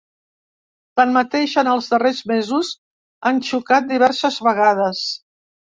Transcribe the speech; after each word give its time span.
Tanmateix, 1.01 1.53
en 1.63 1.69
els 1.75 1.91
darrers 1.93 2.23
mesos, 2.33 2.73
han 3.31 3.45
xocat 3.53 3.91
diverses 3.95 4.45
vegades. 4.51 5.09